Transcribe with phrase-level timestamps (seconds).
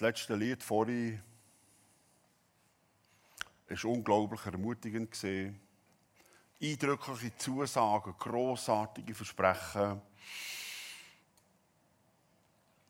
[0.00, 1.20] Das letzte Lied vorhin
[3.68, 5.14] war unglaublich ermutigend.
[6.58, 10.00] Eindrückliche Zusagen, grossartige Versprechen.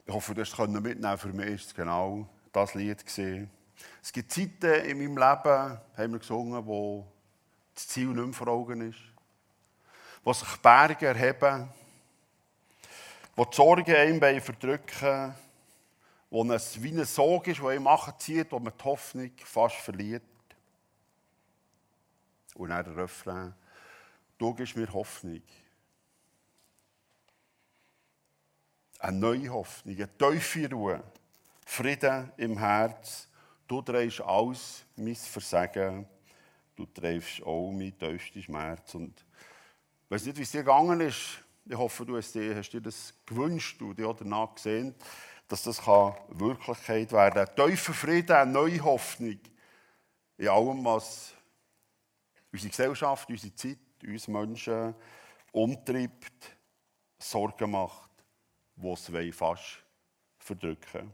[0.07, 3.05] Ich hoffe, du es mitnehmen Für mich ist es genau das Lied.
[3.05, 7.09] Es gibt Zeiten in meinem Leben, haben wir gesungen, wo
[7.75, 9.01] das Ziel nicht mehr vor Augen ist.
[10.23, 11.71] Wo sich Berge erheben.
[13.35, 15.35] Wo die Sorgen einem verdrücken.
[16.31, 20.23] Wo es wie ein Sog ist, der einem zieht, wo man die Hoffnung fast verliert.
[22.55, 23.55] Und dann der Refrain.
[24.39, 25.43] Du gibst mir Hoffnung.
[29.01, 31.03] Eine neue Hoffnung, eine tiefe Ruhe,
[31.67, 33.29] Frieden im Herz.
[33.67, 36.07] Du drehst alles mein Versagen.
[36.77, 38.95] Du trägst auch mein tiefsten Schmerz.
[38.95, 39.25] Und
[40.05, 41.43] ich weiß nicht, wie es dir gegangen ist.
[41.67, 44.95] Ich hoffe, du hast dir, hast dir das gewünscht und danach gesehen,
[45.51, 47.69] dass das Wirklichkeit werden kann.
[47.69, 49.41] Tiefer Frieden, eine neue Hoffnung
[50.39, 51.35] in allem, was
[52.53, 54.95] unsere Gesellschaft, unsere Zeit, uns Menschen
[55.51, 56.57] umtreibt,
[57.19, 58.11] Sorgen macht,
[58.77, 59.83] die es fast
[60.39, 61.13] verdrücken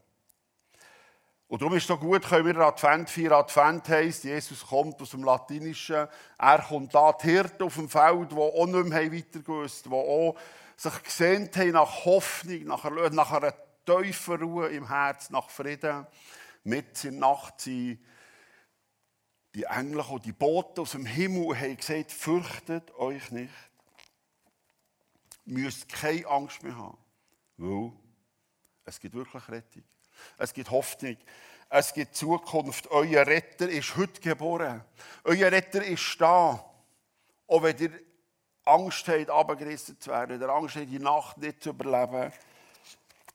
[1.48, 3.32] Und darum ist es so gut, können wir Advent feiern.
[3.32, 6.08] Advent heisst, Jesus kommt aus dem Latinischen.
[6.38, 9.90] Er kommt da, die Hirten auf dem Feld, die auch nicht mehr weiter gewusst die
[9.90, 10.36] auch
[10.76, 13.54] sich gesehnt haben nach Hoffnung, nach einer, nach einer
[13.86, 16.06] tiefen Ruhe im Herz, nach Frieden.
[16.64, 18.00] Mit in der Nacht sind
[19.54, 23.54] die Engel und die Boten aus dem Himmel haben gesagt, fürchtet euch nicht.
[25.46, 26.98] Ihr müsst keine Angst mehr haben,
[27.56, 27.92] weil
[28.84, 29.84] es gibt wirklich Rettung.
[30.36, 31.16] Es gibt Hoffnung.
[31.68, 32.90] Es gibt Zukunft.
[32.90, 34.84] Euer Retter ist heute geboren.
[35.24, 36.64] Euer Retter ist da.
[37.46, 38.00] Auch wenn ihr
[38.64, 42.32] Angst habt, abgerissen zu werden, der Angst habt, die Nacht nicht zu überleben,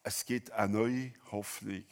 [0.03, 1.83] es gibt eine neue Hoffnung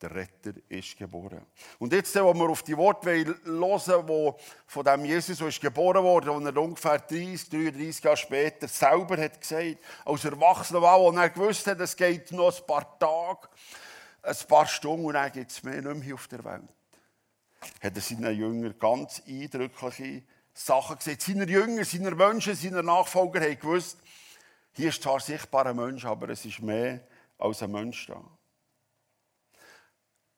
[0.00, 1.44] der Retter ist geboren.
[1.78, 4.36] Und jetzt, wo wir auf die Worte hören, wo
[4.66, 9.40] von dem Jesus ist geboren wurde, und er ungefähr 30, 33 Jahre später selber hat
[9.40, 13.48] gesagt, als Erwachsener war, und er gewusst hat, es geht noch ein paar Tage,
[14.22, 16.68] ein paar Stunden und dann gibt es mehr nicht mehr auf der Welt.
[17.82, 20.22] Hat er seinen Jüngern ganz eindrückliche
[20.54, 21.22] Sachen gesagt.
[21.22, 23.98] Seine Jünger, seine Menschen, seine Nachfolger haben gewusst,
[24.72, 27.00] hier ist zwar sichtbar ein Mensch, aber es ist mehr
[27.40, 28.22] als ein Mensch da.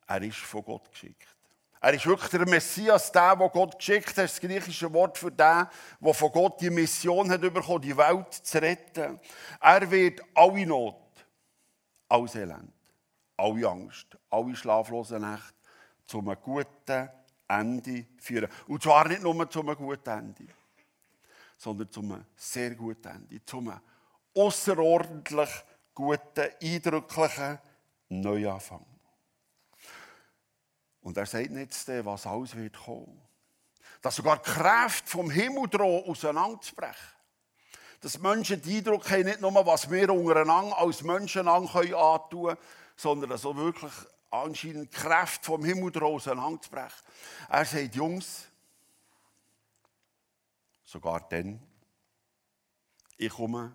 [0.07, 1.29] Er ist von Gott geschickt.
[1.81, 4.19] Er ist wirklich der Messias, der, der Gott geschickt hat.
[4.19, 5.67] Das griechische Wort für den,
[6.01, 9.19] der von Gott die Mission hat bekommen, die Welt zu retten.
[9.61, 11.27] Er wird alle Not,
[12.09, 12.73] alles Elend,
[13.37, 15.55] alle Angst, alle schlaflosen Nächte
[16.07, 17.09] zu einem guten
[17.49, 18.49] Ende führen.
[18.69, 20.47] Und zwar nicht nur zu einem guten Ende,
[21.59, 23.81] sondern zu einem sehr guten Ende, zu einem
[24.35, 25.51] außerordentlich
[25.95, 27.59] guten, eindrücklichen
[28.09, 28.85] Neuanfang.
[31.03, 33.21] Und er sagt nicht, was alles wird kommen.
[34.01, 37.09] Dass sogar die Kräfte vom Himmel drohen, auseinanderzubrechen.
[38.01, 41.89] Dass Menschen den Eindruck haben, nicht nur, was wir untereinander als Menschen antun
[42.31, 42.57] können,
[42.97, 43.93] sondern dass auch wirklich
[44.31, 46.99] anscheinend Kräfte vom Himmel drohen, auseinanderzubrechen.
[47.49, 48.49] Er sagt, Jungs,
[50.85, 51.61] sogar dann,
[53.17, 53.75] ich komme,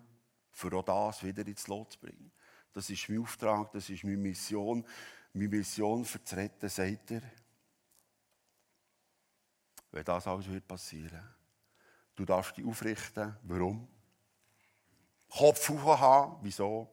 [0.58, 2.32] für auch das wieder ins Lot zu bringen.
[2.72, 4.84] Das ist mein Auftrag, das ist meine Mission
[5.32, 7.22] meine Mission vertreten, sagt er,
[9.92, 11.22] wenn das alles wird passieren,
[12.16, 13.36] du darfst dich aufrichten.
[13.42, 13.88] Warum?
[15.30, 16.38] Kopf hoch haben.
[16.42, 16.88] Wieso?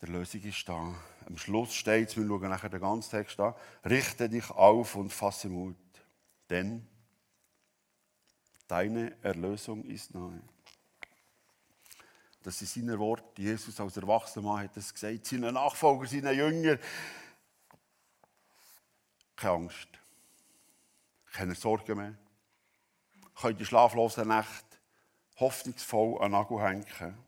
[0.00, 0.94] Die Lösung ist da.
[1.26, 3.54] Am Schluss steht es, wir schauen nachher den ganzen Text an,
[3.84, 5.76] richte dich auf und fasse Mut,
[6.48, 6.86] denn
[8.68, 10.40] deine Erlösung ist nahe.
[12.46, 13.42] Das sind seine Worte.
[13.42, 15.26] Jesus als erwachsener Mann hat das gesagt.
[15.26, 16.78] Seine Nachfolger, seine Jünger.
[19.34, 19.88] Keine Angst.
[21.32, 22.14] Keine Sorgen mehr.
[23.34, 24.78] Könnt die schlaflosen Nächte
[25.40, 27.18] hoffnungsvoll an Nagel hängen.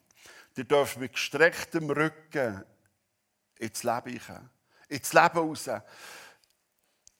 [0.56, 2.64] Ihr dürft mit gestrecktem Rücken
[3.58, 4.50] ins Leben gehen.
[4.86, 5.66] Ins Leben raus.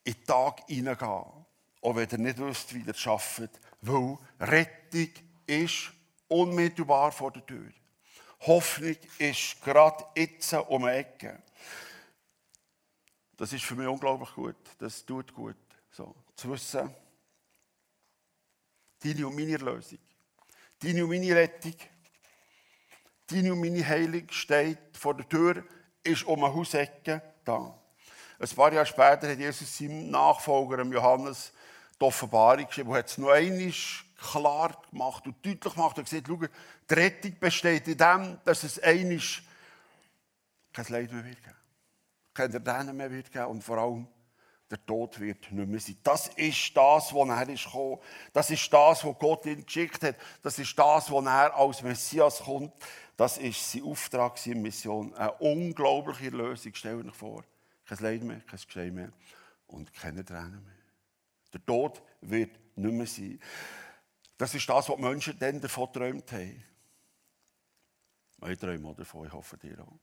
[0.05, 1.45] In den Tag hineingehen.
[1.81, 3.59] Auch wenn ihr nicht wisst, wie ihr schafft.
[3.81, 5.09] Weil Rettung
[5.45, 5.91] ist
[6.29, 7.69] unmittelbar vor der Tür.
[8.41, 11.41] Hoffnung ist gerade jetzt um die Ecke.
[13.35, 14.57] Das ist für mich unglaublich gut.
[14.79, 15.55] Das tut gut.
[15.91, 16.93] So, zu wissen,
[19.03, 19.99] deine und meine Erlösung,
[20.79, 21.75] deine und meine Rettung,
[23.27, 25.63] deine und meine Heilung steht vor der Tür,
[26.03, 27.77] ist um eine Hausecke da.
[28.39, 31.51] Ein paar Jahre später hat Jesus seinem Nachfolger, Johannes,
[31.99, 33.73] die Offenbarung geschrieben, wo hat es noch einmal
[34.19, 36.39] klar gemacht und deutlich gemacht und gesagt, schau,
[36.89, 39.43] die Rettung besteht in dem, dass es einisch
[40.73, 41.55] kein Leid mehr wird geben.
[42.33, 44.07] keiner Tränen mehr wird geben und vor allem
[44.69, 45.97] der Tod wird nicht mehr sein.
[46.03, 47.97] Das ist das, was er ist gekommen.
[48.31, 50.15] Das ist das, was Gott ihn geschickt hat.
[50.43, 52.71] Das ist das, was er als Messias kommt.
[53.17, 55.13] Das ist sein Auftrag, seine Mission.
[55.15, 56.71] Eine unglaubliche Lösung.
[56.75, 57.43] Stell dir vor.
[57.85, 59.11] Kein Leid mehr, kein Geschrei mehr
[59.65, 60.75] und keine Tränen mehr.
[61.51, 63.39] Der Tod wird nicht mehr sein.
[64.39, 66.63] Das ist das, was die Menschen dann davon geträumt haben.
[68.47, 69.99] Ich träume auch davon, ich hoffe dir auch.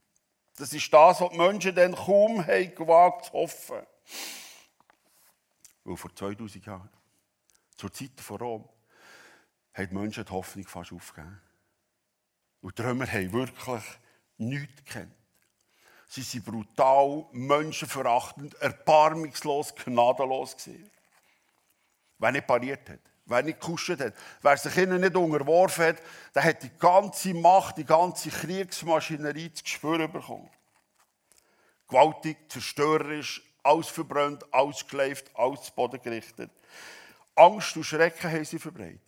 [0.56, 3.80] Das ist das, was die Menschen dann kaum haben gewagt zu hoffen.
[5.84, 6.90] Weil vor 2000 Jahren,
[7.78, 8.68] zur Zeit von Rom,
[9.72, 11.40] haben die Menschen die Hoffnung fast aufgegeben.
[12.60, 13.84] Und die Römer haben wirklich
[14.36, 15.14] nichts gekannt.
[16.08, 20.56] Sie waren brutal, menschenverachtend, erbarmungslos, gnadenlos.
[22.18, 25.96] Wer nicht pariert hat, wer nicht gekuscht hat, wer sich ihnen nicht unterworfen hat,
[26.34, 30.48] der hat die ganze Macht, die ganze Kriegsmaschinerie zu spüren bekommen.
[31.88, 36.50] Gewaltig, zerstörerisch, alles verbrannt, alles geschleift, alles Boden gerichtet.
[37.34, 39.00] Angst und Schrecken haben sie verbreitet.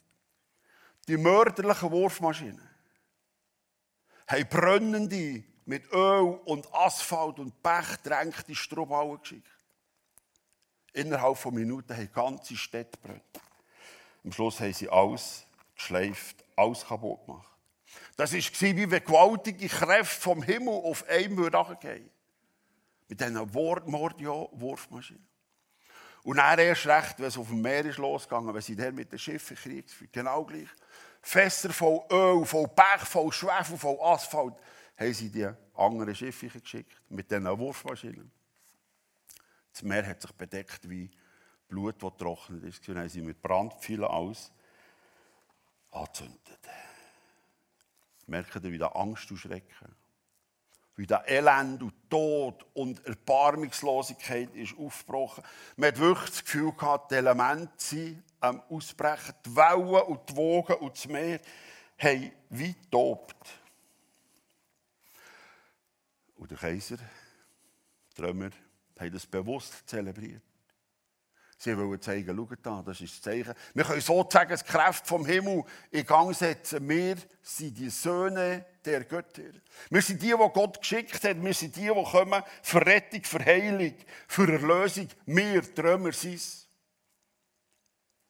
[1.06, 2.68] Die mörderlichen Wurfmaschinen
[4.26, 9.46] haben brennende, mit Öl und Asphalt und Pech drängte Strohballen geschickt.
[10.94, 13.47] Innerhalb von Minuten haben ganze Städte brennt.
[14.24, 17.48] Am Schluss haben sie alles geschleift, alles kaputt gemacht.
[18.16, 22.10] Das war wie wenn gewaltige Kräfte vom Himmel auf einen runtergehen
[23.08, 25.26] Mit diesen Mordio-Wurfmaschinen.
[26.24, 29.10] Und dann erst recht, wenn es auf dem Meer ist losgegangen, wenn sie dann mit
[29.10, 29.86] den Schiffen Krieg.
[30.12, 30.68] Genau gleich.
[31.22, 34.54] Fässer voll Öl, voll Pech, voll Schwefel, voll Asphalt,
[34.96, 37.00] haben sie die anderen Schiffe geschickt.
[37.08, 38.30] Mit diesen Wurfmaschinen.
[39.72, 41.10] Das Meer hat sich bedeckt wie
[41.68, 42.88] Blut, das trocknet ist.
[42.88, 44.50] Und haben sie mit Brandpfeilen aus
[45.90, 46.60] angezündet.
[48.26, 49.94] Merkt ihr, wie da Angst und Schrecken,
[50.96, 55.44] wie da Elend und Tod und Erbarmungslosigkeit ist aufgebrochen.
[55.76, 59.34] Man hat wirklich das Gefühl gehabt, die Elemente sind am Ausbrechen.
[59.46, 61.40] Die Wellen und die Wogen und das Meer
[61.98, 63.48] haben wie tobt.
[66.36, 66.98] Und der Kaiser,
[68.16, 68.50] die Römer,
[68.98, 70.47] haben das bewusst zelebriert.
[71.60, 73.52] Sie wollen zeigen, schaut da, das ist das Zeichen.
[73.75, 76.88] Wir können sozusagen das Kraft vom Himmel in Gang setzen.
[76.88, 79.43] Wir sind die Söhne der Götter.
[79.90, 81.43] Wir sind die, die Gott geschickt hat.
[81.43, 83.94] Wir sind die, die kommen für Rettung, für Heilung,
[84.28, 85.08] für Erlösung.
[85.26, 86.40] Wir Trümmer sind.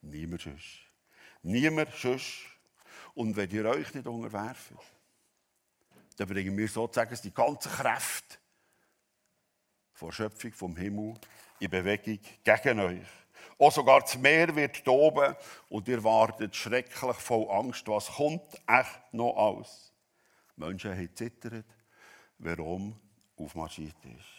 [0.00, 0.78] Niemand sonst.
[1.42, 2.46] Niemand sonst.
[3.12, 4.72] Und wenn ihr euch nicht unterwerft,
[6.16, 8.40] dann bringen wir sozusagen die ganze Kraft
[9.92, 11.14] von Schöpfung vom Himmel
[11.60, 13.06] in Bewegung gegen euch.
[13.58, 15.34] Auch sogar das Meer wird toben
[15.68, 19.92] und ihr wartet schrecklich voll Angst, was kommt echt noch aus.
[20.56, 21.66] Die Menschen haben zittert,
[22.38, 22.98] warum
[23.36, 24.38] aufmarschiert ist.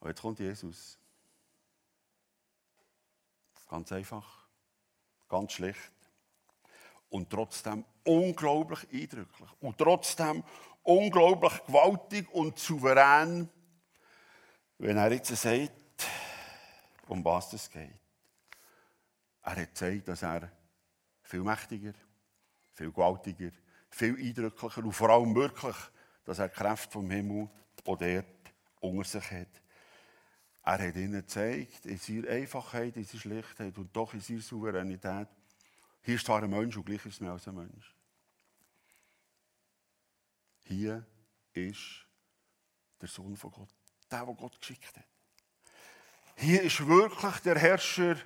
[0.00, 0.98] Und jetzt kommt Jesus.
[3.68, 4.46] Ganz einfach,
[5.28, 5.92] ganz schlicht
[7.08, 10.44] und trotzdem unglaublich eindrücklich und trotzdem
[10.82, 13.48] unglaublich gewaltig und souverän,
[14.78, 15.72] wenn er jetzt sagt,
[17.08, 18.00] um was es geht.
[19.42, 20.50] Er hat gezeigt, dass er
[21.22, 21.92] viel mächtiger,
[22.72, 23.50] viel gewaltiger,
[23.90, 25.76] viel eindrücklicher und vor allem wirklich,
[26.24, 27.48] dass er Kräfte vom Himmel
[27.84, 28.26] und Erde
[28.80, 29.62] unter sich hat.
[30.64, 35.28] Er hat ihnen gezeigt, in seiner Einfachheit, in seiner Schlichtheit und doch in seiner Souveränität,
[36.00, 37.94] hier ist zwar ein Mensch und gleich ist mehr als ein Mensch.
[40.64, 41.06] Hier
[41.52, 42.06] ist
[43.00, 43.74] der Sohn von Gott,
[44.14, 45.04] der, der Gott geschickt hat.
[46.36, 48.16] Hier ist wirklich der Herrscher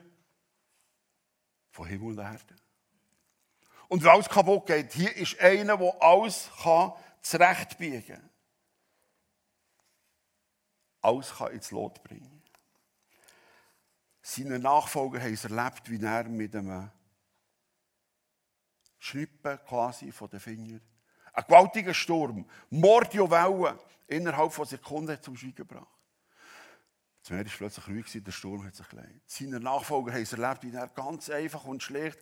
[1.70, 2.56] von Himmel und Erde.
[3.88, 6.92] Und wenn alles kaputt geht, hier ist einer, der alles kann
[7.22, 8.30] zurechtbiegen kann.
[11.00, 12.42] Alles kann ins Lot bringen.
[14.20, 16.90] Seine Nachfolger haben es erlebt, wie er mit einem
[18.98, 20.82] Schnippen quasi von den Fingern
[21.32, 23.78] ein gewaltiger Sturm, Mordiowellen
[24.08, 25.86] innerhalb von Sekunden zum Schweigen gebracht.
[27.22, 29.30] Das Meer war plötzlich ruhig, der Sturm hat sich gelegt.
[29.30, 32.18] Seine Nachfolger haben es erlebt, wie er ganz einfach und schlecht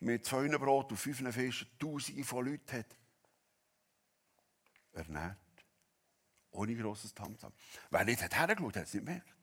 [0.00, 2.86] mit zwei Brot und fünf Fischen Tausende von Leuten hat
[4.92, 5.36] ernährt.
[6.52, 7.52] Ohne grosses Tamtam.
[7.90, 9.34] Wer nicht hergeschaut, hat es nicht gemerkt.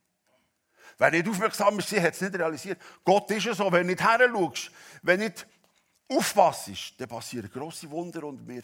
[0.97, 2.81] Wer nicht aufmerksam ist, hat es nicht realisiert.
[3.03, 4.71] Gott ist ja so, wenn du nicht herschaust,
[5.01, 5.47] wenn du nicht
[6.07, 8.63] aufpasst, dann passieren grosse Wunder und wir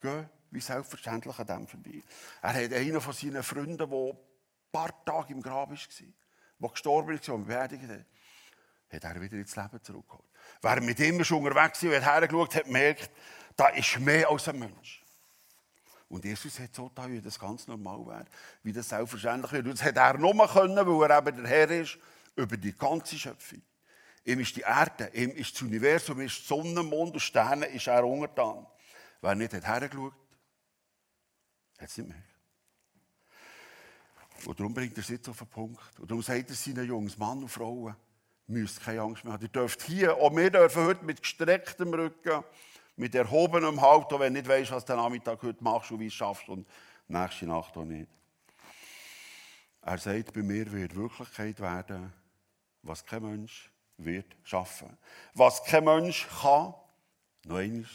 [0.00, 2.02] gehen wie selbstverständlich an dem vorbei.
[2.40, 4.16] Er hat einen von seinen Freunden, der ein
[4.72, 5.76] paar Tage im Grab war,
[6.58, 8.06] der gestorben ist und beerdigt hat,
[8.90, 10.24] hat er wieder ins Leben zurückgeholt.
[10.62, 13.10] Wer mit ihm schon unterwegs war und hat hergeschaut hat, gemerkt,
[13.54, 15.02] da ist mehr als ein Mensch.
[16.08, 18.24] Und Jesus hat so getan, wie das ganz normal wäre,
[18.62, 19.66] wie das selbstverständlich wird.
[19.66, 21.98] Und das hätte er nur können, weil er eben der Herr ist
[22.34, 23.60] über die ganze Schöpfung.
[24.24, 27.88] Ihm ist die Erde, ihm ist das Universum, ihm ist Sonne, Mond und Sterne, ist
[27.88, 28.66] er untertan.
[29.20, 30.14] Wer nicht hat hergeschaut,
[31.78, 32.22] hat es nicht mehr.
[34.44, 35.98] Und darum bringt er es jetzt auf den Punkt.
[35.98, 37.96] Und darum sagt er seinen Jungs, Mann und Frauen,
[38.46, 39.42] müsst keine Angst mehr haben.
[39.42, 42.44] Ihr dürft hier, auch wir dürfen heute mit gestrecktem Rücken,
[42.96, 46.00] mit erhobenem Haupt, auch wenn du nicht weißt, was du am Nachmittag heute machst und
[46.00, 46.66] wie es schaffst und
[47.08, 48.08] nächste Nacht auch nicht.
[49.82, 52.12] Er sagt, bei mir wird Wirklichkeit werden,
[52.82, 54.96] was kein Mensch wird schaffen.
[55.34, 56.74] Was kein Mensch kann,
[57.44, 57.86] noch einmal.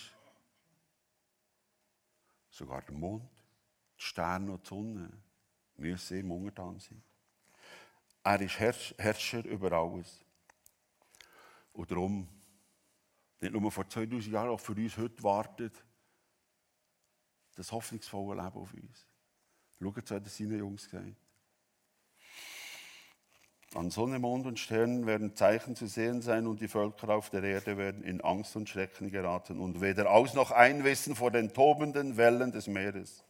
[2.50, 3.24] Sogar der Mond,
[4.02, 5.10] die Sterne und die Sonne
[5.78, 7.04] müssen ihm untertan sein.
[8.24, 8.60] Er ist
[8.98, 10.26] Herrscher über alles.
[11.74, 12.28] Und darum,
[13.40, 15.74] nicht nur vor 2000 Jahren, auch für uns heute wartet
[17.56, 19.08] das hoffnungsvolle Leben auf uns.
[19.80, 21.16] Schaut, so hat es seinen Jungs gesagt.
[23.74, 27.44] An Sonne, Mond und Sternen werden Zeichen zu sehen sein und die Völker auf der
[27.44, 32.18] Erde werden in Angst und Schrecken geraten und weder aus noch einwissen vor den tobenden
[32.18, 33.24] Wellen des Meeres.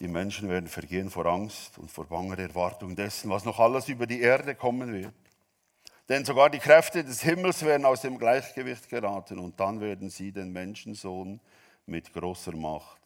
[0.00, 4.06] Die Menschen werden vergehen vor Angst und vor banger Erwartung dessen, was noch alles über
[4.06, 5.14] die Erde kommen wird.
[6.08, 10.32] Denn sogar die Kräfte des Himmels werden aus dem Gleichgewicht geraten und dann werden sie
[10.32, 11.38] den Menschensohn
[11.84, 13.00] mit großer Macht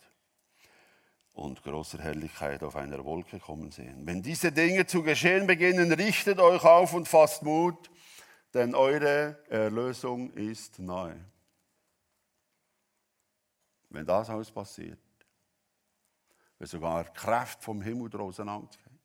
[1.34, 4.06] und großer Herrlichkeit auf einer Wolke kommen sehen.
[4.06, 7.90] Wenn diese Dinge zu geschehen beginnen, richtet euch auf und fasst Mut,
[8.54, 11.16] denn eure Erlösung ist nahe.
[13.90, 14.98] Wenn das alles passiert,
[16.58, 18.98] wenn sogar Kräfte vom Himmel auseinandergehen,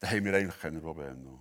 [0.00, 1.40] dann haben wir eigentlich keine Probleme noch.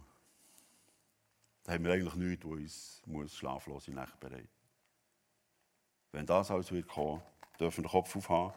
[1.63, 4.49] Dann haben wir eigentlich nichts, was uns muss schlaflose Nacht bereitet.
[6.11, 7.21] Wenn das alles wird kommen,
[7.59, 8.53] dürfen wir den Kopf aufhaben,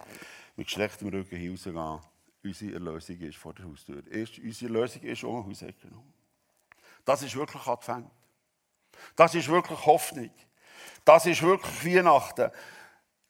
[0.56, 2.00] mit gestrecktem Rücken hinausgehen.
[2.42, 4.02] Unsere Erlösung ist vor der Haustür.
[4.10, 5.88] Erst unsere Erlösung ist um die Hausecke
[7.04, 8.10] Das ist wirklich Advent.
[9.16, 10.30] Das ist wirklich Hoffnung.
[11.04, 12.50] Das ist wirklich Weihnachten.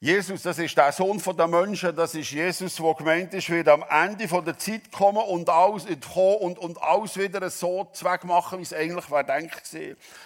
[0.03, 3.85] Jesus, das ist der Sohn der Menschen, das ist Jesus, der gemeint ist, wird am
[3.87, 8.73] Ende der Zeit kommen und alles, und, und alles wieder so zweck machen, wie es
[8.73, 9.71] eigentlich war denkt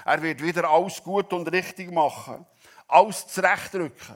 [0.05, 2.46] Er wird wieder alles gut und richtig machen.
[2.88, 4.15] Alles zurechtrücken.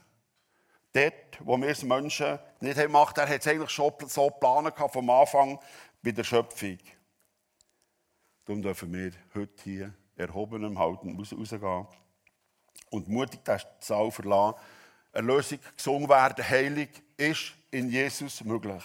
[0.93, 4.73] Dort, wo wir es Menschen nicht haben gemacht, er hat es eigentlich schon so geplant
[4.93, 5.59] vom Anfang
[6.01, 6.77] bei der Schöpfung.
[8.45, 11.87] Darum dürfen wir heute hier erhobenem Halten rausgehen
[12.91, 14.55] und mutig den Saal verlassen,
[15.11, 18.83] Erlösung gesungen werden, Heilig ist in Jesus möglich.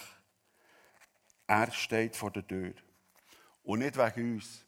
[1.47, 2.73] Er steht vor der Tür.
[3.63, 4.63] Und nicht wegen uns,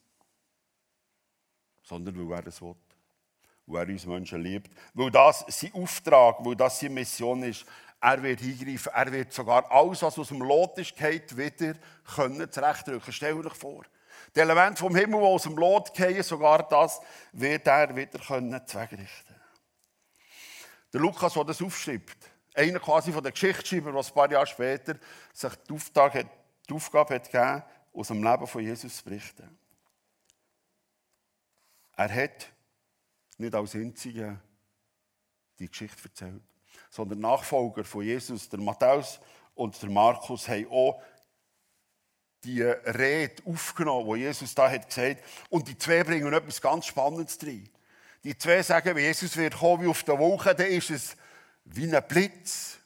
[1.84, 2.76] sondern weil er es will.
[3.66, 4.72] Weil er uns Menschen liebt.
[4.94, 7.66] Weil das sein Auftrag, weil das seine Mission ist.
[8.00, 11.74] Er wird eingreifen, er wird sogar alles, was aus dem Lot ist, wieder
[12.16, 13.12] können zurechtrücken.
[13.12, 13.84] Stell dir vor.
[14.36, 18.62] Die Elemente vom Himmel, die aus dem Lot gehen, sogar das wird er wieder können
[18.68, 19.27] zweckrichten
[20.98, 22.18] der Lukas, der das aufschreibt,
[22.56, 24.98] einer quasi von den Geschichtsschreibern, der ein paar Jahre später
[25.32, 26.26] sich die, Auftrag,
[26.68, 27.64] die Aufgabe hat gegeben,
[27.94, 29.58] aus dem Leben von Jesus zu berichten.
[31.96, 32.52] Er hat
[33.38, 34.40] nicht als einziger
[35.60, 36.42] die Geschichte erzählt,
[36.90, 39.20] sondern Nachfolger von Jesus, der Matthäus
[39.54, 41.00] und der Markus, haben auch
[42.44, 45.24] die Rede aufgenommen, die Jesus da hat gesagt.
[45.50, 47.70] Und die zwei bringen etwas ganz Spannendes rein.
[48.28, 51.16] Die zwei sagen, wie Jesus wird kommen wie auf der Wolke, dann ist es
[51.64, 52.78] wie ein Blitz,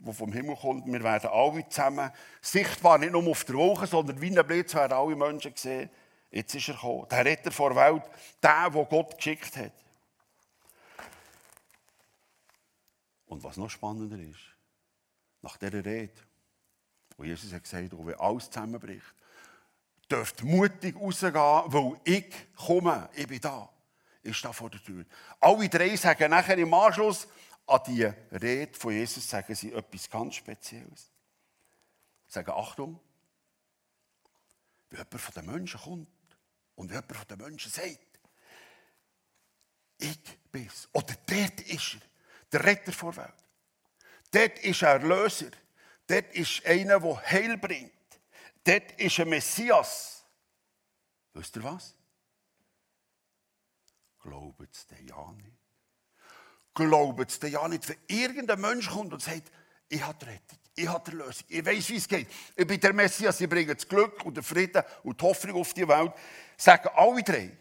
[0.00, 0.84] der vom Himmel kommt.
[0.84, 2.10] Wir werden alle zusammen
[2.42, 5.88] sichtbar, nicht nur auf der Wolke, sondern wie ein Blitz werden alle Menschen sehen.
[6.32, 7.06] Jetzt ist er gekommen.
[7.08, 8.02] Der Retter vor der Welt,
[8.42, 9.72] der, den Gott geschickt hat.
[13.26, 14.40] Und was noch spannender ist,
[15.40, 16.20] nach dieser Rede,
[17.16, 19.14] wo Jesus hat gesagt, wo alles zusammenbricht,
[20.10, 23.70] dürft mutig rausgehen, weil ich komme, ich bin da
[24.22, 25.04] ist da vor der Tür.
[25.40, 27.26] Alle drei sagen nachher im Anschluss
[27.66, 31.10] an die Rede von Jesus sagen sie etwas ganz Spezielles.
[32.26, 33.00] Sagen, Achtung,
[34.90, 36.08] wenn jemand von den Menschen kommt
[36.74, 37.98] und wenn jemand von den Menschen sagt,
[39.98, 40.18] ich
[40.50, 42.00] bin's, oder dort ist er,
[42.52, 43.34] der Retter vor der Welt.
[44.30, 45.50] Dort ist er Erlöser.
[46.06, 47.92] Dort ist einer, der Heil bringt.
[48.64, 50.24] Dort ist ein Messias.
[51.32, 51.94] Wisst ihr was?
[54.20, 55.56] Glaubt es denn ja nicht?
[56.74, 59.50] Glaubt es denn ja nicht, wenn irgendein Mensch kommt und sagt,
[59.88, 62.28] ich habe die Rettung, ich habe die Lösung, ich weiß, wie es geht.
[62.54, 65.74] Ich bin der Messias, ich bringe das Glück und den Frieden und die Hoffnung auf
[65.74, 66.12] die Welt.
[66.56, 67.56] Sagen alle drei.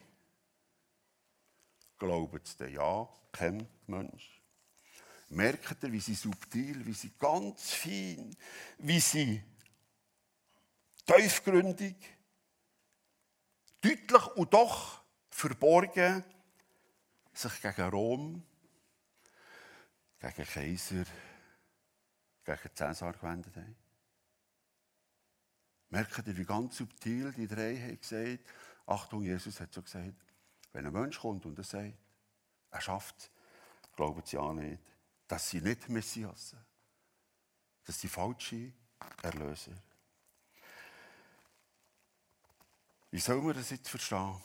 [1.97, 4.41] Glaubt es denn ja, kein Mensch.
[5.29, 8.35] Merkt ihr, wie sie subtil, wie sie ganz fein,
[8.77, 9.43] wie sie
[11.05, 11.95] tiefgründig,
[13.81, 16.23] deutlich und doch verborgen
[17.39, 18.43] sich gegen Rom,
[20.19, 21.05] gegen Kaiser,
[22.43, 23.75] gegen Cäsar gewendet haben?
[25.89, 28.39] Merkt ihr, wie ganz subtil die drei haben gesagt,
[28.85, 30.13] Achtung, Jesus hat so gesagt,
[30.73, 31.97] wenn ein Mensch kommt und er sagt,
[32.71, 33.31] er schafft,
[33.95, 34.81] glauben sie auch nicht,
[35.27, 36.65] dass sie nicht Messias sind.
[37.85, 38.71] Das sind falsche
[39.23, 39.73] Erlöser.
[43.11, 44.39] Wie soll man das jetzt verstehen?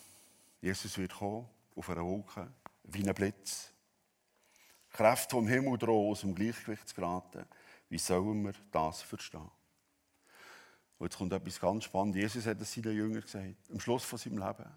[0.63, 2.51] Jesus wird kommen, auf einer Wolke,
[2.85, 3.73] wie ein Blitz.
[4.91, 7.45] Kräfte vom Himmel drohen, aus dem Gleichgewicht zu geraten.
[7.89, 9.51] Wie sollen wir das verstehen?
[10.99, 12.23] Und jetzt kommt etwas ganz Spannendes.
[12.23, 14.71] Jesus hat es seinen Jüngern gesagt, am Schluss von seinem Leben.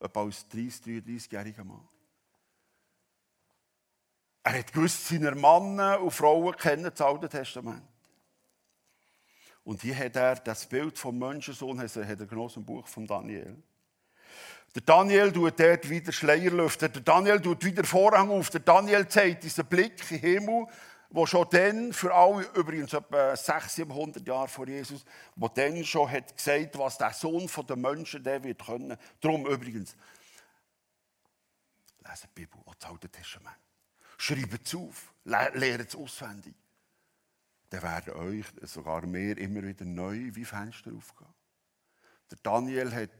[0.00, 1.88] Etwa als 30, 33-jähriger Mann.
[4.44, 7.82] Er hat gewusst, seine Männer und Frauen kennen das Alte Testament.
[9.64, 13.62] Und hier hat er das Bild vom Menschensohn hat er genossen im Buch von Daniel.
[14.74, 16.92] Der Daniel tut dort wieder Schleier lüften.
[16.92, 18.50] Der Daniel tut wieder Vorhang auf.
[18.50, 20.66] Der Daniel zeigt diesen Blick den Himmel,
[21.10, 25.04] wo schon dann, für alle, übrigens etwa 600, 700 Jahre vor Jesus,
[25.36, 28.96] wo dann schon hat gesagt, was der Sohn der Menschen der wird können.
[29.20, 29.96] Darum übrigens,
[32.06, 33.56] lesen die Bibel, auch das Alte Testament.
[34.18, 36.54] Schreibt es auf, lehrt es auswendig.
[37.70, 41.34] Dann werden euch, sogar mehr, immer wieder neu wie Fenster aufgehen.
[42.30, 43.10] Der Daniel hat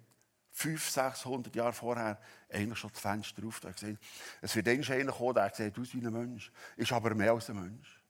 [0.58, 2.18] 500, 600 Jahre vorher
[2.50, 3.62] eigentlich schon das Fenster auf.
[3.62, 3.98] Er gesagt,
[4.40, 7.48] es wird dann einer kommen, der sieht aus wie ein Mensch, ist aber mehr als
[7.50, 8.02] ein Mensch.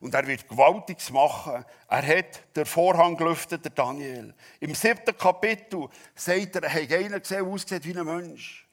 [0.00, 1.64] Und er wird Gewaltiges machen.
[1.86, 4.34] Er hat den Vorhang gelüftet, der Daniel.
[4.58, 8.66] Im siebten Kapitel sagt er, er hat einen gesehen, der aussieht wie ein Mensch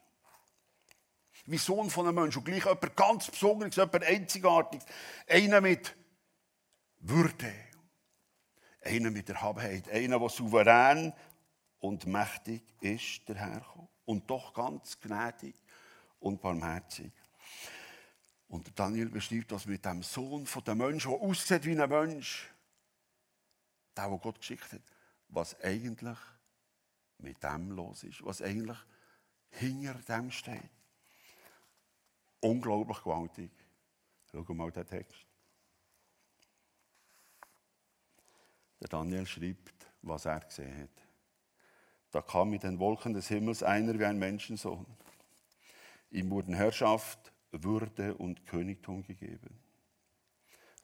[1.50, 2.38] wie Sohn von einem Menschen.
[2.38, 4.80] Und gleich jemand ganz Besonderes, jemand einzigartig.
[5.26, 5.96] Einer mit
[6.98, 7.52] Würde.
[8.82, 9.90] Einer mit Erhabenheit.
[9.90, 11.12] Einer, der souverän
[11.80, 13.88] und mächtig ist, daherkommen.
[14.04, 15.54] Und doch ganz gnädig
[16.20, 17.12] und barmherzig.
[18.48, 22.50] Und Daniel beschreibt das mit dem Sohn von dem Menschen, der aussieht wie ein Mensch.
[23.96, 24.82] Der, den Gott geschickt hat.
[25.28, 26.18] Was eigentlich
[27.18, 28.24] mit dem los ist.
[28.24, 28.78] Was eigentlich
[29.50, 30.70] hinter dem steht.
[32.40, 33.52] Unglaublich gewaltig.
[34.32, 35.26] Schau mal den Text.
[38.80, 41.09] Der Daniel schreibt, was er gesehen hat.
[42.10, 44.86] Da kam mit den Wolken des Himmels einer wie ein Menschensohn.
[46.10, 49.58] Ihm wurden Herrschaft, Würde und Königtum gegeben.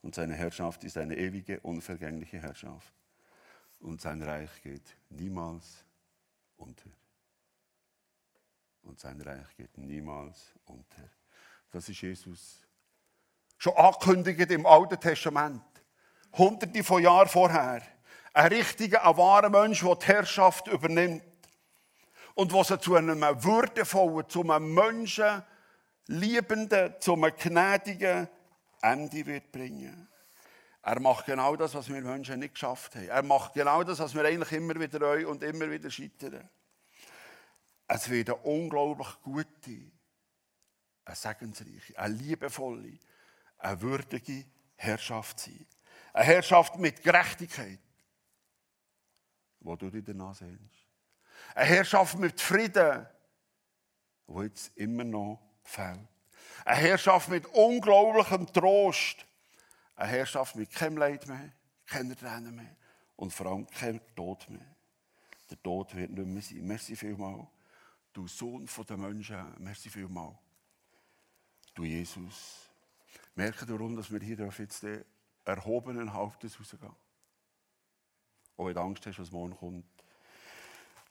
[0.03, 2.93] Und seine Herrschaft ist eine ewige, unvergängliche Herrschaft.
[3.81, 5.85] Und sein Reich geht niemals
[6.57, 6.91] unter.
[8.83, 11.11] Und sein Reich geht niemals unter.
[11.73, 12.61] Das ist Jesus.
[13.59, 15.65] Schon angekündigt im Alten Testament.
[16.33, 17.83] Hunderte von Jahren vorher.
[18.37, 21.23] Ein richtiger, ein wahrer Mensch, der die Herrschaft übernimmt.
[22.35, 25.43] Und was er zu einem würdevollen, zu einem Menschen
[26.09, 28.29] liebenden, zu einem gnädigen
[28.83, 30.07] Ende wird bringen.
[30.83, 33.09] Er macht genau das, was wir Menschen nicht geschafft haben.
[33.09, 36.47] Er macht genau das, was wir eigentlich immer wieder reuen und immer wieder scheitern.
[37.89, 39.81] Es wird eine unglaublich gute,
[41.07, 42.99] eine segensreiche, eine liebevolle,
[43.57, 44.45] eine würdige
[44.77, 45.67] Herrschaft sein.
[46.13, 47.79] Eine Herrschaft mit Gerechtigkeit,
[49.67, 50.87] wo du dir danach sehnst.
[51.55, 53.07] Eine Herrschaft mit Frieden,
[54.27, 56.01] wo jetzt immer noch fehlt.
[56.65, 59.27] Eine Herrschaft mit unglaublichem Trost.
[59.95, 61.53] Eine Herrschaft mit keinem Leid mehr,
[61.87, 62.77] keiner Tränen mehr
[63.17, 64.75] und vor allem kein Tod mehr.
[65.51, 66.67] Der Tod wird nicht mehr sein.
[66.67, 67.47] Merci vielmal.
[68.13, 70.37] Du Sohn der Menschen, merci vielmal
[71.77, 72.71] du Jesus.
[73.35, 74.85] Merke darum, dass wir hier jetzt
[75.45, 76.95] erhobenen Hauptes rausgehen.
[78.57, 79.85] Auch wenn du Angst hast, was morgen kommt.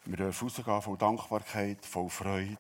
[0.06, 2.58] Wir dürfen rausgehen voll Dankbarkeit, voll Freude,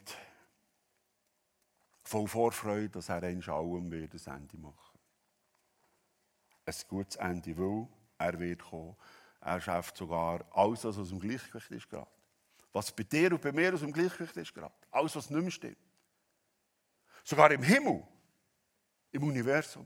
[2.04, 5.00] voll Vorfreude, dass er einst allem wird ein Ende machen.
[6.66, 8.96] Ein gutes Ende, weil er wird kommen.
[9.42, 12.10] Er schafft sogar alles, was aus dem Gleichgewicht ist gerade.
[12.74, 14.74] Was bei dir und bei mir aus dem Gleichgewicht ist gerade.
[14.90, 15.78] Alles, was nicht mehr stimmt.
[17.24, 18.04] Sogar im Himmel,
[19.12, 19.86] im Universum.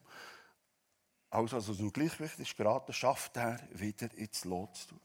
[1.30, 5.02] Alles, was aus dem Gleichgewicht ist geraten, schafft er wieder ins Lot zu tun.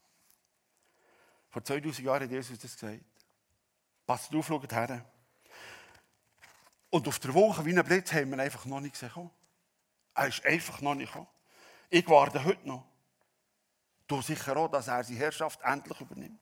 [1.49, 3.03] Vor 2000 Jahren hat Jesus das gesagt.
[4.05, 5.05] Passt auf, schaut her.
[6.89, 9.29] Und auf der Woche wie ein Blitz haben wir einfach noch nicht gesehen.
[10.13, 11.27] Er ist einfach noch nicht gekommen.
[11.89, 12.85] Ich warte heute noch.
[14.07, 16.39] Du sicher auch, dass er seine Herrschaft endlich übernimmt.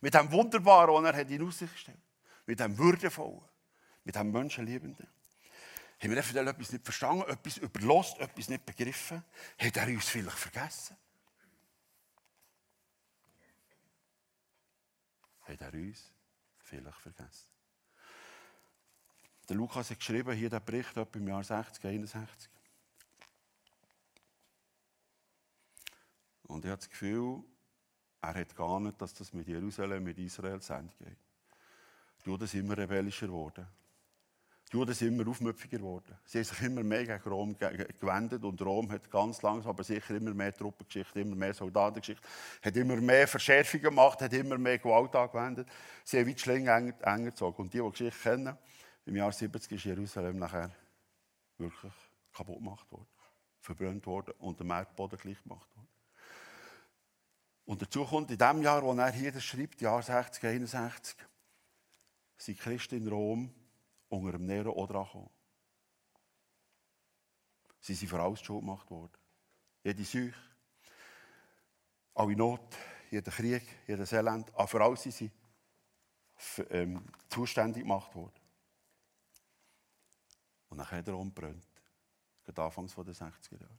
[0.00, 2.46] Mit dem Wunderbaren, was er in Aussicht gestellt hat.
[2.46, 3.40] Mit dem Würdevollen.
[4.04, 5.06] Mit dem Menschenliebenden.
[5.98, 9.24] Haben wir eventuell etwas nicht verstanden, etwas überlost, etwas nicht begriffen?
[9.58, 10.96] Hat er uns vielleicht vergessen?
[15.40, 16.12] Hat er uns
[16.58, 17.48] vielleicht vergessen?
[19.48, 22.50] Der Lukas hat geschrieben, hier der Bericht etwa im Jahr 60, 61.
[26.44, 27.42] Und ich habe das Gefühl,
[28.20, 31.16] er hat gar nicht, dass das mit Jerusalem, mit Israel zu Ende geht.
[32.24, 33.66] Juden sind immer rebellischer geworden.
[34.72, 36.18] Die Juden sind immer aufmüpfiger geworden.
[36.24, 40.16] Sie haben sich immer mehr gegen Rom gewendet und Rom hat ganz langsam, aber sicher
[40.16, 42.26] immer mehr Truppengeschichte, immer mehr Soldatengeschichte,
[42.62, 45.68] hat immer mehr Verschärfungen gemacht, hat immer mehr Gewalt angewendet.
[46.02, 47.62] Sie haben die Schlinge enger, enger gezogen.
[47.62, 48.58] Und die, die die Geschichte kennen,
[49.04, 50.74] im Jahr 70 ist Jerusalem nachher
[51.58, 51.92] wirklich
[52.32, 53.06] kaputt gemacht worden,
[53.60, 55.88] verbrannt worden und der Erdboden gleich gemacht worden.
[57.66, 61.16] Und dazu kommt in dem Jahr, wo er hier das schreibt, Jahr 60, 61,
[62.36, 63.54] sind Christen in Rom
[64.16, 65.30] unter dem Nero auch dran gekommen.
[67.80, 69.12] Sie sind für alles schuld gemacht worden.
[69.84, 70.34] Jede Seuche,
[72.14, 72.76] alle Not,
[73.10, 75.30] jeder Krieg, jedes Elend, aber für alles sind sie
[76.70, 78.40] ähm, zuständig gemacht worden.
[80.68, 81.64] Und dann hat er umbrennt.
[82.44, 83.78] Gerade anfangs der 60er Jahre.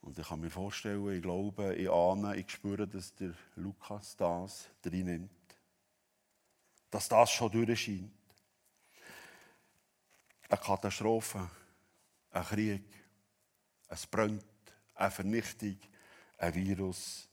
[0.00, 4.68] Und ich kann mir vorstellen, ich glaube, ich ahne, ich spüre, dass der Lukas das
[4.82, 5.30] drin nimmt.
[6.90, 8.10] Dass das schon durchscheint.
[10.50, 11.48] Eine Katastrophe,
[12.32, 12.82] ein Krieg,
[13.88, 14.44] ein Brennt,
[14.96, 15.78] eine Vernichtung,
[16.38, 17.28] ein Virus.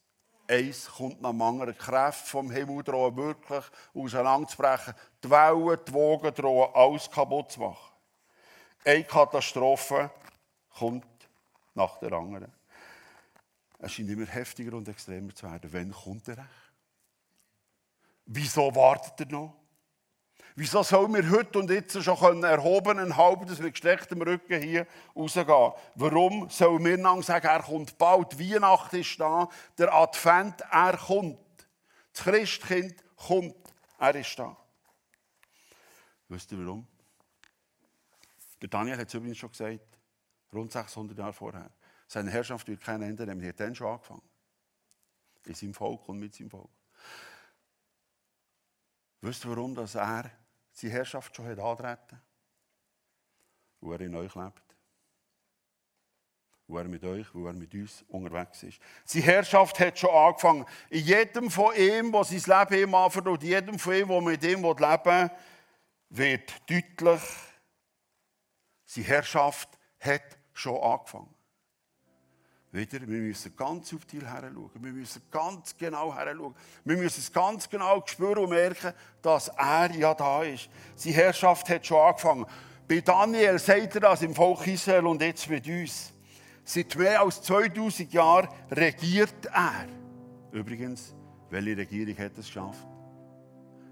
[0.47, 1.75] Eins kommt nach anderen.
[1.75, 4.93] Kräfte vom Himmel drohen wirklich auseinanderzubrechen.
[5.23, 7.93] Die Wellen, die Wogen drohen alles kaputt zu machen.
[8.85, 10.11] Eine Katastrophe
[10.77, 11.07] kommt
[11.73, 12.53] nach der anderen.
[13.79, 15.73] Es scheint immer heftiger und extremer zu werden.
[15.73, 16.47] Wann kommt er?
[18.27, 19.55] Wieso wartet er noch?
[20.59, 25.71] Wieso sollen wir heute und jetzt schon können erhobenen Hauptes mit gestrecktem Rücken hier rausgehen?
[25.93, 28.39] Warum sollen wir dann sagen, er kommt bald?
[28.39, 31.37] Weihnachten ist da, der Advent, er kommt.
[32.11, 33.55] Das Christkind kommt,
[33.99, 34.57] er ist da.
[36.27, 36.87] Wisst ihr warum?
[38.59, 39.99] Der Daniel hat es übrigens schon gesagt,
[40.51, 41.69] rund 600 Jahre vorher.
[42.07, 43.41] Seine Herrschaft wird kein Ende nehmen.
[43.41, 44.27] Er hat dann schon angefangen.
[45.45, 46.71] In seinem Volk und mit seinem Volk.
[49.21, 50.31] Wisst ihr, warum dass er
[50.77, 52.21] seine Herrschaft schon hat antreten
[53.81, 54.63] Wo er in euch lebt.
[56.67, 58.79] Wo er mit euch, wo er mit uns unterwegs ist.
[59.05, 60.65] Seine Herrschaft hat schon angefangen.
[60.89, 64.43] In jedem von ihm, der sein Leben ihm anvertraut, in jedem von ihm, der mit
[64.43, 65.31] ihm leben will,
[66.09, 67.21] wird deutlich,
[68.85, 71.33] seine Herrschaft hat schon angefangen.
[72.77, 74.69] Wieder, wir müssen ganz subtil heranschauen.
[74.75, 76.53] Wir müssen ganz genau heranschauen.
[76.85, 80.69] Wir müssen es ganz genau spüren und merken, dass er ja da ist.
[80.95, 82.45] Seine Herrschaft hat schon angefangen.
[82.87, 86.13] Bei Daniel sagt er das im Volk Israel und jetzt mit uns.
[86.63, 89.87] Seit mehr als 2000 Jahren regiert er.
[90.51, 91.15] Übrigens,
[91.49, 92.87] welche Regierung hat es geschafft?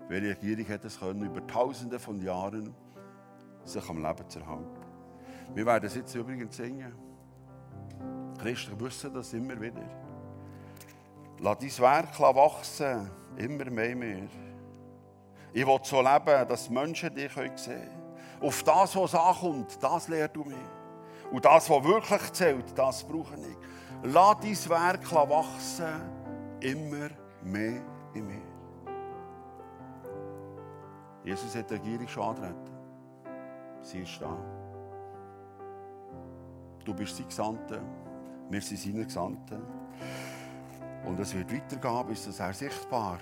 [0.10, 2.76] Welche Regierung hat es können, über Tausende von Jahren
[3.64, 4.86] sich am Leben zu erhalten?
[5.56, 6.94] Wir werden es jetzt übrigens singen.
[8.38, 9.82] Christen wissen das immer wieder.
[11.40, 14.28] Lass dein Werk wachsen, immer mehr mehr.
[15.54, 17.90] Ich will so leben, dass Menschen dich sehen können.
[18.42, 20.56] Auf das, was ankommt, das lehrst du mir.
[21.32, 23.58] Und das, was wirklich zählt, das brauche ich.
[24.04, 26.02] Lass dein Werk wachsen,
[26.60, 27.10] immer
[27.44, 27.82] mehr
[28.14, 28.42] in mir.
[31.24, 32.72] Jesus hat die Regierung schon antreten.
[33.82, 34.38] Sie ist da.
[36.84, 37.82] Du bist sein Gesandter.
[38.50, 39.62] Wir sind seine Gesandten.
[41.06, 43.20] Und es wird weitergehen, bis er sichtbar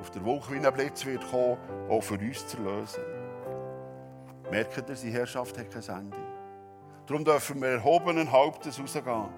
[0.00, 1.56] auf der Wolke wie ein Blitz wird kommen,
[1.88, 3.02] auch für uns zu lösen.
[4.50, 6.16] Merkt ihr, seine Herrschaft hat kein Ende.
[7.06, 9.28] Darum dürfen wir erhobenen Hauptes rausgehen.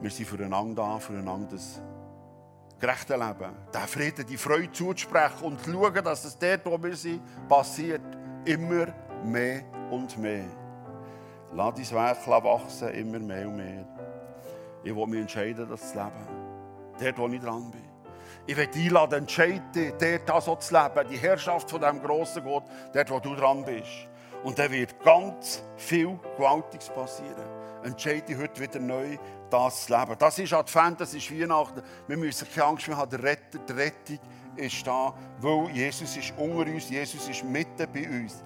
[0.00, 1.80] Wir sind füreinander da, füreinander das
[2.78, 6.96] gerechte Leben, den Frieden, die Freude zuzusprechen und zu schauen, dass es dort, wo wir
[6.96, 8.02] sind, passiert,
[8.44, 8.86] immer
[9.24, 10.65] mehr und mehr.
[11.56, 13.86] Lass dein Werk wachsen, immer mehr und mehr.
[14.84, 16.12] Ich will mich entscheiden, das zu leben.
[17.00, 17.80] Dort, wo ich dran bin.
[18.46, 22.64] Ich will dich einladen, entscheide dort so zu leben, die Herrschaft von diesem grossen Gott,
[22.92, 24.06] dort, wo du dran bist.
[24.44, 27.48] Und dann wird ganz viel Gewaltiges passieren.
[27.82, 29.16] Entscheide heute wieder neu,
[29.48, 30.14] das zu leben.
[30.18, 31.82] Das ist Advent, das ist Weihnachten.
[32.06, 34.18] Wir müssen keine Angst mehr haben, der Retter, die Rettung
[34.56, 38.44] ist da, weil Jesus ist unter uns, Jesus ist mitten bei uns.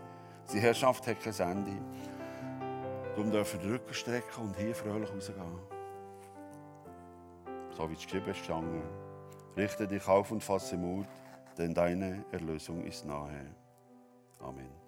[0.52, 1.72] Die Herrschaft hat kein Ende.
[3.16, 5.58] Darum dürfen wir den Rücken strecken und hier fröhlich rausgehen.
[7.76, 8.50] So wie es geschrieben ist.
[9.56, 11.06] Richte dich auf und fasse Mut,
[11.58, 13.46] denn deine Erlösung ist nahe.
[14.38, 14.79] Amen.